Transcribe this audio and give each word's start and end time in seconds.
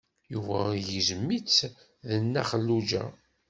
Yuba 0.33 0.59
igzem-itt 0.79 1.59
d 2.07 2.09
Nna 2.23 2.43
Xelluǧa. 2.49 3.03